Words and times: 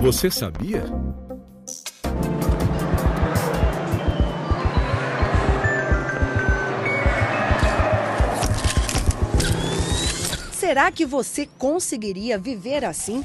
Você 0.00 0.28
sabia? 0.28 0.84
Será 10.52 10.90
que 10.90 11.06
você 11.06 11.48
conseguiria 11.58 12.36
viver 12.36 12.84
assim? 12.84 13.24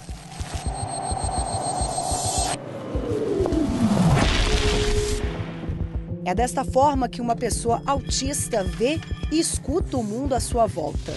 É 6.23 6.35
desta 6.35 6.63
forma 6.63 7.09
que 7.09 7.19
uma 7.19 7.35
pessoa 7.35 7.81
autista 7.87 8.63
vê 8.63 9.01
e 9.31 9.39
escuta 9.39 9.97
o 9.97 10.03
mundo 10.03 10.35
à 10.35 10.39
sua 10.39 10.67
volta. 10.67 11.13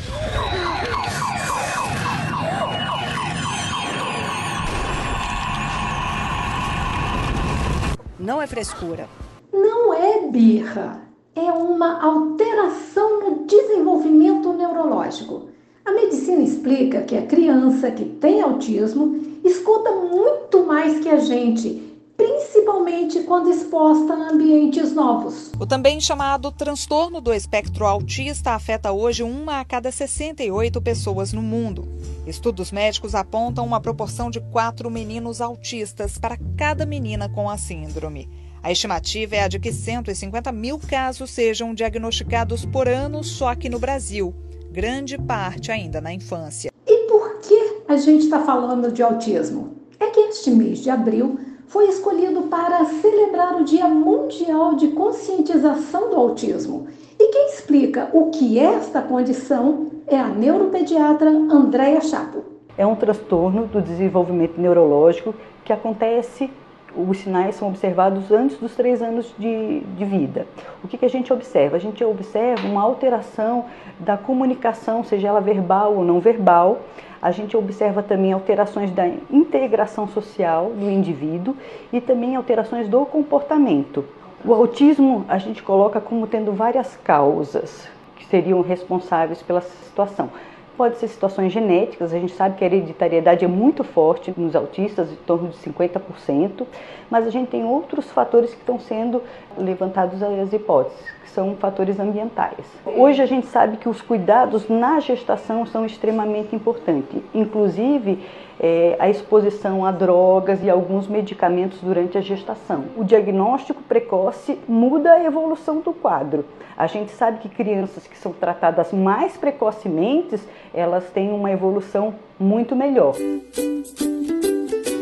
Não 8.22 8.40
é 8.40 8.46
frescura. 8.46 9.08
Não 9.52 9.92
é 9.92 10.28
birra. 10.28 11.02
É 11.34 11.50
uma 11.50 12.00
alteração 12.00 13.18
no 13.18 13.46
desenvolvimento 13.46 14.52
neurológico. 14.52 15.48
A 15.84 15.90
medicina 15.90 16.40
explica 16.40 17.02
que 17.02 17.16
a 17.16 17.26
criança 17.26 17.90
que 17.90 18.04
tem 18.04 18.40
autismo 18.40 19.20
escuta 19.42 19.90
muito 19.90 20.64
mais 20.64 21.00
que 21.00 21.08
a 21.08 21.16
gente 21.16 21.91
principalmente 22.22 23.20
quando 23.24 23.50
exposta 23.50 24.12
a 24.12 24.30
ambientes 24.30 24.92
novos. 24.92 25.50
O 25.58 25.66
também 25.66 26.00
chamado 26.00 26.52
transtorno 26.52 27.20
do 27.20 27.32
espectro 27.32 27.84
autista 27.84 28.52
afeta 28.52 28.92
hoje 28.92 29.24
uma 29.24 29.58
a 29.58 29.64
cada 29.64 29.90
68 29.90 30.80
pessoas 30.80 31.32
no 31.32 31.42
mundo. 31.42 31.88
Estudos 32.24 32.70
médicos 32.70 33.16
apontam 33.16 33.66
uma 33.66 33.80
proporção 33.80 34.30
de 34.30 34.40
quatro 34.40 34.88
meninos 34.88 35.40
autistas 35.40 36.16
para 36.16 36.38
cada 36.56 36.86
menina 36.86 37.28
com 37.28 37.50
a 37.50 37.58
síndrome. 37.58 38.28
A 38.62 38.70
estimativa 38.70 39.34
é 39.34 39.42
a 39.42 39.48
de 39.48 39.58
que 39.58 39.72
150 39.72 40.52
mil 40.52 40.78
casos 40.78 41.30
sejam 41.30 41.74
diagnosticados 41.74 42.64
por 42.64 42.86
ano 42.86 43.24
só 43.24 43.48
aqui 43.48 43.68
no 43.68 43.80
Brasil, 43.80 44.32
grande 44.70 45.18
parte 45.18 45.72
ainda 45.72 46.00
na 46.00 46.12
infância. 46.12 46.70
E 46.86 47.08
por 47.08 47.40
que 47.40 47.82
a 47.88 47.96
gente 47.96 48.24
está 48.24 48.44
falando 48.44 48.92
de 48.92 49.02
autismo? 49.02 49.76
É 49.98 50.06
que 50.10 50.20
este 50.20 50.50
mês 50.50 50.78
de 50.78 50.90
abril 50.90 51.38
foi 51.72 51.88
escolhido 51.88 52.42
para 52.42 52.84
celebrar 52.84 53.56
o 53.56 53.64
Dia 53.64 53.88
Mundial 53.88 54.74
de 54.74 54.88
Conscientização 54.88 56.10
do 56.10 56.16
Autismo. 56.16 56.86
E 57.18 57.28
quem 57.28 57.46
explica 57.46 58.10
o 58.12 58.30
que 58.30 58.58
é 58.58 58.74
esta 58.74 59.00
condição 59.00 59.86
é 60.06 60.18
a 60.18 60.28
neuropediatra 60.28 61.30
Andréa 61.30 62.02
Chapo. 62.02 62.44
É 62.76 62.86
um 62.86 62.94
transtorno 62.94 63.66
do 63.66 63.80
desenvolvimento 63.80 64.60
neurológico 64.60 65.34
que 65.64 65.72
acontece 65.72 66.50
os 66.96 67.18
sinais 67.18 67.54
são 67.54 67.68
observados 67.68 68.30
antes 68.30 68.56
dos 68.58 68.74
três 68.74 69.02
anos 69.02 69.34
de, 69.38 69.80
de 69.80 70.04
vida. 70.04 70.46
O 70.82 70.88
que, 70.88 70.98
que, 70.98 71.04
a 71.04 71.10
gente 71.10 71.32
observa? 71.32 71.76
A 71.76 71.80
gente 71.80 72.04
observa 72.04 72.66
uma 72.66 72.82
alteração 72.82 73.66
da 73.98 74.16
comunicação, 74.16 75.02
seja 75.02 75.28
ela 75.28 75.40
verbal 75.40 75.94
ou 75.96 76.04
não 76.04 76.20
verbal. 76.20 76.80
A 77.20 77.30
gente 77.30 77.56
observa 77.56 78.02
também 78.02 78.32
alterações 78.32 78.90
da 78.90 79.06
integração 79.30 80.08
social 80.08 80.72
do 80.74 80.90
indivíduo 80.90 81.56
e 81.92 82.00
também 82.00 82.36
alterações 82.36 82.88
do 82.88 83.06
comportamento. 83.06 84.04
O 84.44 84.52
autismo 84.52 85.24
a 85.28 85.38
gente 85.38 85.62
coloca 85.62 86.00
como 86.00 86.26
tendo 86.26 86.52
várias 86.52 86.96
causas 87.04 87.88
que 88.16 88.26
seriam 88.26 88.60
responsáveis 88.60 89.40
pela 89.40 89.60
situação. 89.60 90.30
Pode 90.76 90.96
ser 90.96 91.08
situações 91.08 91.52
genéticas, 91.52 92.14
a 92.14 92.18
gente 92.18 92.32
sabe 92.32 92.56
que 92.56 92.64
a 92.64 92.66
hereditariedade 92.66 93.44
é 93.44 93.48
muito 93.48 93.84
forte 93.84 94.32
nos 94.36 94.56
autistas, 94.56 95.12
em 95.12 95.16
torno 95.16 95.50
de 95.50 95.56
50%, 95.58 96.66
mas 97.10 97.26
a 97.26 97.30
gente 97.30 97.50
tem 97.50 97.64
outros 97.64 98.10
fatores 98.10 98.50
que 98.54 98.60
estão 98.60 98.80
sendo 98.80 99.22
levantados 99.58 100.22
as 100.22 100.52
hipóteses, 100.52 100.98
que 101.22 101.30
são 101.30 101.54
fatores 101.56 102.00
ambientais. 102.00 102.64
Hoje 102.86 103.20
a 103.20 103.26
gente 103.26 103.46
sabe 103.48 103.76
que 103.76 103.88
os 103.88 104.00
cuidados 104.00 104.66
na 104.68 104.98
gestação 104.98 105.66
são 105.66 105.84
extremamente 105.84 106.56
importantes, 106.56 107.22
inclusive 107.34 108.18
é, 108.58 108.96
a 108.98 109.10
exposição 109.10 109.84
a 109.84 109.90
drogas 109.90 110.62
e 110.62 110.70
alguns 110.70 111.08
medicamentos 111.08 111.80
durante 111.80 112.16
a 112.16 112.20
gestação. 112.20 112.84
O 112.96 113.04
diagnóstico 113.04 113.82
precoce 113.82 114.58
muda 114.68 115.12
a 115.12 115.24
evolução 115.24 115.80
do 115.80 115.92
quadro. 115.92 116.44
A 116.76 116.86
gente 116.86 117.10
sabe 117.10 117.38
que 117.38 117.48
crianças 117.48 118.06
que 118.06 118.16
são 118.16 118.32
tratadas 118.32 118.92
mais 118.92 119.36
precocemente, 119.36 120.38
elas 120.74 121.04
têm 121.10 121.30
uma 121.30 121.50
evolução 121.50 122.14
muito 122.38 122.74
melhor. 122.74 123.14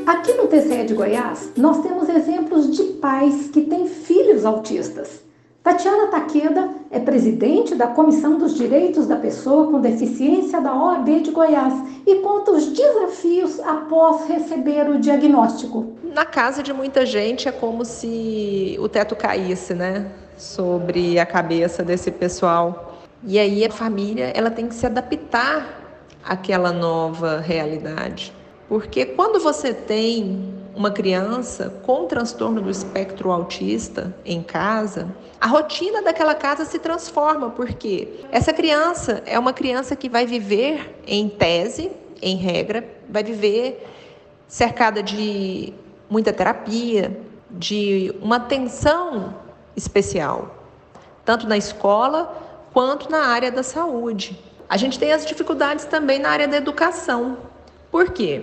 Aqui 0.07 0.33
no 0.35 0.47
TCE 0.49 0.85
de 0.87 0.95
Goiás, 0.95 1.53
nós 1.57 1.83
temos 1.83 2.09
exemplos 2.09 2.77
de 2.77 2.83
pais 2.95 3.49
que 3.49 3.63
têm 3.63 3.87
filhos 3.87 4.45
autistas. 4.45 5.23
Tatiana 5.63 6.07
Taqueda 6.07 6.71
é 6.91 6.99
presidente 6.99 7.75
da 7.75 7.87
Comissão 7.87 8.39
dos 8.39 8.55
Direitos 8.55 9.07
da 9.07 9.17
Pessoa 9.17 9.71
com 9.71 9.79
Deficiência 9.79 10.59
da 10.61 10.75
OAB 10.75 11.21
de 11.21 11.31
Goiás 11.31 11.75
e 12.07 12.17
conta 12.17 12.53
os 12.53 12.67
desafios 12.67 13.61
após 13.61 14.27
receber 14.27 14.89
o 14.89 14.99
diagnóstico. 14.99 15.93
Na 16.03 16.25
casa 16.25 16.63
de 16.63 16.73
muita 16.73 17.05
gente 17.05 17.47
é 17.47 17.53
como 17.53 17.85
se 17.85 18.77
o 18.81 18.89
teto 18.89 19.15
caísse, 19.15 19.75
né, 19.75 20.11
sobre 20.37 21.19
a 21.19 21.27
cabeça 21.27 21.85
desse 21.85 22.11
pessoal. 22.11 22.90
E 23.23 23.39
aí 23.39 23.65
a 23.65 23.71
família, 23.71 24.33
ela 24.35 24.51
tem 24.51 24.67
que 24.67 24.75
se 24.75 24.87
adaptar 24.87 25.81
àquela 26.25 26.73
nova 26.73 27.39
realidade. 27.39 28.33
Porque 28.69 29.05
quando 29.05 29.39
você 29.41 29.75
tem 29.75 30.55
uma 30.75 30.91
criança 30.91 31.69
com 31.85 32.07
transtorno 32.07 32.63
do 32.63 32.71
espectro 32.71 33.31
autista 33.31 34.15
em 34.25 34.43
casa, 34.43 35.09
a 35.41 35.47
rotina 35.47 36.01
daquela 36.03 36.35
casa 36.35 36.65
se 36.65 36.79
transforma, 36.79 37.51
porque 37.51 38.21
essa 38.31 38.53
criança 38.53 39.23
é 39.27 39.39
uma 39.39 39.53
criança 39.53 39.95
que 39.97 40.09
vai 40.09 40.25
viver, 40.25 41.03
em 41.07 41.29
tese, 41.29 41.91
em 42.23 42.37
regra, 42.37 42.87
vai 43.09 43.23
viver 43.23 43.87
cercada 44.47 45.03
de 45.03 45.75
muita 46.09 46.33
terapia, 46.33 47.21
de 47.51 48.15
uma 48.23 48.37
atenção 48.37 49.35
especial, 49.77 50.55
tanto 51.25 51.47
na 51.47 51.57
escola 51.57 52.50
quanto 52.73 53.11
na 53.11 53.27
área 53.27 53.51
da 53.51 53.63
saúde. 53.63 54.39
A 54.69 54.77
gente 54.77 54.99
tem 54.99 55.13
as 55.13 55.27
dificuldades 55.27 55.85
também 55.85 56.19
na 56.19 56.31
área 56.31 56.49
da 56.49 56.57
educação. 56.57 57.39
Por 57.91 58.11
quê? 58.11 58.43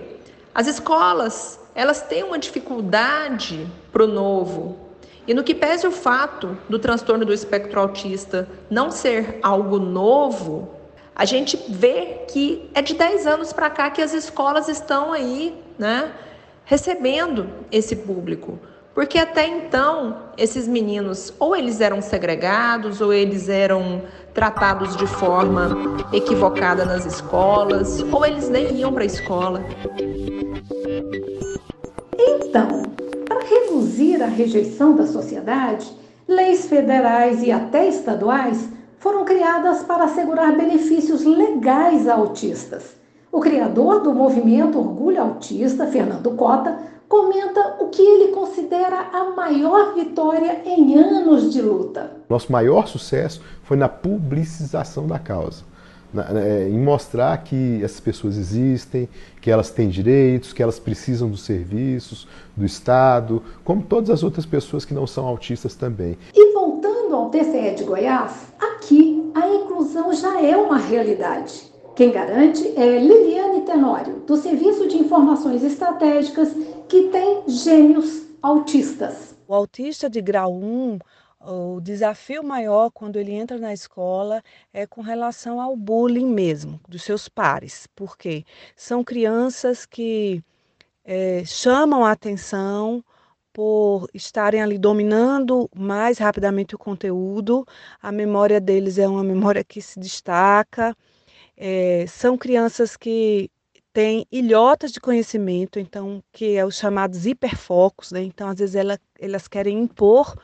As 0.54 0.66
escolas 0.66 1.58
elas 1.78 2.02
têm 2.02 2.24
uma 2.24 2.40
dificuldade 2.40 3.64
para 3.92 4.02
o 4.02 4.08
novo. 4.08 4.76
E 5.28 5.32
no 5.32 5.44
que 5.44 5.54
pese 5.54 5.86
o 5.86 5.92
fato 5.92 6.58
do 6.68 6.76
transtorno 6.76 7.24
do 7.24 7.32
espectro 7.32 7.78
autista 7.78 8.48
não 8.68 8.90
ser 8.90 9.38
algo 9.44 9.78
novo, 9.78 10.74
a 11.14 11.24
gente 11.24 11.56
vê 11.68 12.24
que 12.28 12.68
é 12.74 12.82
de 12.82 12.94
10 12.94 13.28
anos 13.28 13.52
para 13.52 13.70
cá 13.70 13.90
que 13.90 14.02
as 14.02 14.12
escolas 14.12 14.68
estão 14.68 15.12
aí, 15.12 15.54
né, 15.78 16.12
recebendo 16.64 17.48
esse 17.70 17.94
público. 17.94 18.58
Porque 18.98 19.16
até 19.16 19.46
então, 19.46 20.16
esses 20.36 20.66
meninos 20.66 21.32
ou 21.38 21.54
eles 21.54 21.80
eram 21.80 22.02
segregados 22.02 23.00
ou 23.00 23.12
eles 23.12 23.48
eram 23.48 24.02
tratados 24.34 24.96
de 24.96 25.06
forma 25.06 25.68
equivocada 26.12 26.84
nas 26.84 27.06
escolas, 27.06 28.04
ou 28.10 28.26
eles 28.26 28.48
nem 28.48 28.74
iam 28.74 28.92
para 28.92 29.04
a 29.04 29.06
escola. 29.06 29.62
Então, 32.18 32.82
para 33.24 33.38
reduzir 33.38 34.20
a 34.20 34.26
rejeição 34.26 34.96
da 34.96 35.06
sociedade, 35.06 35.88
leis 36.26 36.66
federais 36.66 37.40
e 37.44 37.52
até 37.52 37.86
estaduais 37.86 38.68
foram 38.98 39.24
criadas 39.24 39.84
para 39.84 40.06
assegurar 40.06 40.56
benefícios 40.56 41.24
legais 41.24 42.08
a 42.08 42.14
autistas. 42.14 42.96
O 43.30 43.38
criador 43.38 44.00
do 44.00 44.12
movimento 44.12 44.76
Orgulho 44.76 45.22
Autista, 45.22 45.86
Fernando 45.86 46.32
Cota, 46.32 46.97
comenta 47.08 47.76
o 47.80 47.88
que 47.88 48.02
ele 48.02 48.32
considera 48.32 49.08
a 49.12 49.30
maior 49.30 49.94
vitória 49.94 50.62
em 50.64 50.98
anos 50.98 51.52
de 51.52 51.62
luta. 51.62 52.12
Nosso 52.28 52.52
maior 52.52 52.86
sucesso 52.86 53.40
foi 53.62 53.76
na 53.76 53.88
publicização 53.88 55.06
da 55.06 55.18
causa. 55.18 55.66
É, 56.16 56.66
em 56.66 56.78
mostrar 56.78 57.36
que 57.44 57.82
essas 57.84 58.00
pessoas 58.00 58.38
existem, 58.38 59.06
que 59.42 59.50
elas 59.50 59.70
têm 59.70 59.90
direitos, 59.90 60.54
que 60.54 60.62
elas 60.62 60.78
precisam 60.78 61.28
dos 61.28 61.42
serviços 61.42 62.26
do 62.56 62.64
Estado, 62.64 63.42
como 63.62 63.82
todas 63.82 64.08
as 64.08 64.22
outras 64.22 64.46
pessoas 64.46 64.86
que 64.86 64.94
não 64.94 65.06
são 65.06 65.26
autistas 65.26 65.74
também. 65.74 66.16
E 66.34 66.54
voltando 66.54 67.14
ao 67.14 67.28
TCE 67.28 67.74
de 67.76 67.84
Goiás, 67.84 68.32
aqui 68.58 69.30
a 69.34 69.48
inclusão 69.48 70.10
já 70.14 70.40
é 70.40 70.56
uma 70.56 70.78
realidade. 70.78 71.68
Quem 71.94 72.12
garante 72.12 72.66
é 72.76 72.98
Liliane 73.00 73.62
Tenório, 73.62 74.22
do 74.26 74.36
Serviço 74.36 74.86
de 74.86 74.96
Informações 74.96 75.64
Estratégicas, 75.64 76.48
que 76.88 77.08
tem 77.08 77.48
gênios 77.48 78.26
autistas. 78.42 79.36
O 79.46 79.54
autista 79.54 80.08
de 80.08 80.20
grau 80.20 80.52
1 80.54 80.98
o 81.40 81.80
desafio 81.80 82.42
maior 82.42 82.90
quando 82.90 83.16
ele 83.16 83.32
entra 83.32 83.58
na 83.58 83.72
escola 83.72 84.42
é 84.72 84.86
com 84.86 85.00
relação 85.00 85.60
ao 85.60 85.76
bullying 85.76 86.26
mesmo, 86.26 86.80
dos 86.88 87.02
seus 87.04 87.28
pares, 87.28 87.86
porque 87.94 88.44
são 88.74 89.04
crianças 89.04 89.86
que 89.86 90.42
é, 91.04 91.44
chamam 91.44 92.04
a 92.04 92.10
atenção 92.10 93.04
por 93.52 94.08
estarem 94.12 94.60
ali 94.60 94.78
dominando 94.78 95.70
mais 95.74 96.18
rapidamente 96.18 96.74
o 96.74 96.78
conteúdo. 96.78 97.66
A 98.02 98.12
memória 98.12 98.60
deles 98.60 98.98
é 98.98 99.08
uma 99.08 99.24
memória 99.24 99.64
que 99.64 99.80
se 99.80 99.98
destaca. 99.98 100.94
É, 101.56 102.04
são 102.08 102.36
crianças 102.36 102.96
que 102.96 103.50
têm 103.92 104.26
ilhotas 104.30 104.92
de 104.92 105.00
conhecimento, 105.00 105.78
então 105.78 106.22
que 106.32 106.56
é 106.56 106.64
os 106.64 106.76
chamados 106.76 107.26
hiperfocos, 107.26 108.12
né? 108.12 108.22
Então 108.22 108.48
às 108.48 108.58
vezes 108.58 108.74
ela, 108.74 108.98
elas 109.18 109.48
querem 109.48 109.78
impor 109.78 110.36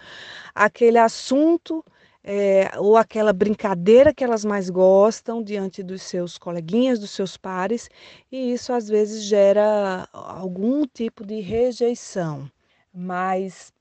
aquele 0.55 0.99
assunto 0.99 1.85
é, 2.25 2.71
ou 2.79 2.97
aquela 2.97 3.33
brincadeira 3.35 4.15
que 4.15 4.25
elas 4.25 4.45
mais 4.45 4.71
gostam 4.71 5.43
diante 5.43 5.83
dos 5.83 6.03
seus 6.03 6.39
coleguinhas, 6.39 6.99
dos 6.99 7.11
seus 7.11 7.37
pares, 7.37 7.91
e 8.33 8.53
isso 8.53 8.73
às 8.73 8.89
vezes 8.89 9.25
gera 9.25 10.09
algum 10.13 10.87
tipo 10.87 11.25
de 11.25 11.41
rejeição. 11.41 12.51
Mas, 12.93 13.73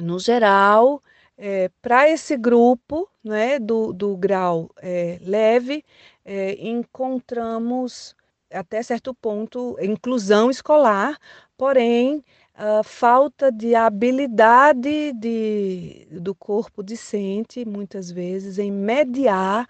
no 0.00 0.18
geral, 0.20 1.02
é, 1.36 1.70
para 1.82 2.08
esse 2.08 2.36
grupo 2.36 3.08
né, 3.24 3.58
do, 3.58 3.92
do 3.92 4.16
grau 4.16 4.70
é, 4.80 5.18
leve, 5.22 5.84
é, 6.24 6.54
encontramos 6.68 8.14
até 8.52 8.82
certo 8.82 9.14
ponto 9.14 9.76
inclusão 9.80 10.50
escolar, 10.50 11.18
porém 11.56 12.24
a 12.58 12.82
falta 12.82 13.52
de 13.52 13.76
habilidade 13.76 15.12
de, 15.12 16.08
do 16.10 16.34
corpo 16.34 16.82
discente, 16.82 17.64
muitas 17.64 18.10
vezes, 18.10 18.58
em 18.58 18.72
mediar 18.72 19.68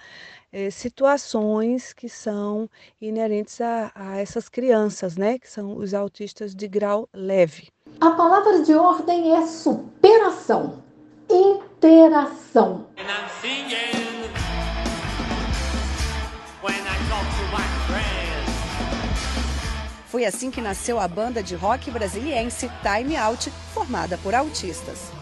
eh, 0.51 0.71
situações 0.71 1.93
que 1.93 2.09
são 2.09 2.69
inerentes 2.99 3.61
a, 3.61 3.93
a, 3.95 4.17
essas 4.17 4.49
crianças, 4.49 5.19
né, 5.19 5.39
que 5.39 5.51
são 5.51 5.77
os 5.77 5.93
autistas 5.93 6.55
de 6.55 6.67
grau 6.67 7.07
leve. 7.13 7.69
A 8.01 8.13
palavra 8.13 8.63
de 8.63 8.73
ordem 8.73 9.37
é 9.37 9.47
superação, 9.47 10.83
interação. 11.29 12.78
Foi 20.19 20.25
assim 20.25 20.51
que 20.51 20.61
nasceu 20.61 20.99
a 20.99 21.07
banda 21.07 21.41
de 21.41 21.55
rock 21.55 21.93
brasiliense 21.93 22.69
Time 22.83 23.15
Out, 23.15 23.53
formada 23.73 24.19
por 24.19 24.35
autistas. 24.35 25.13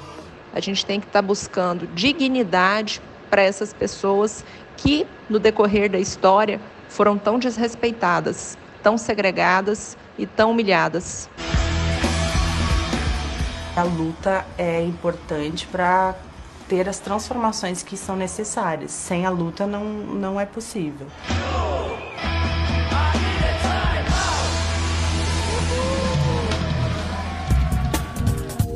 A 0.54 0.58
gente 0.58 0.86
tem 0.86 0.98
que 0.98 1.06
estar 1.06 1.20
tá 1.20 1.28
buscando 1.28 1.86
dignidade 1.88 3.02
para 3.28 3.42
essas 3.42 3.74
pessoas 3.74 4.42
que, 4.74 5.06
no 5.28 5.38
decorrer 5.38 5.90
da 5.90 5.98
história, 5.98 6.58
foram 6.88 7.18
tão 7.18 7.38
desrespeitadas, 7.38 8.56
tão 8.82 8.96
segregadas 8.96 9.98
e 10.16 10.24
tão 10.24 10.52
humilhadas. 10.52 11.28
A 13.76 13.82
luta 13.82 14.46
é 14.56 14.80
importante 14.80 15.66
para 15.66 16.14
ter 16.70 16.88
as 16.88 16.98
transformações 17.00 17.82
que 17.82 17.98
são 17.98 18.16
necessárias. 18.16 18.92
Sem 18.92 19.26
a 19.26 19.30
luta 19.30 19.66
não, 19.66 19.84
não 19.84 20.40
é 20.40 20.46
possível. 20.46 21.06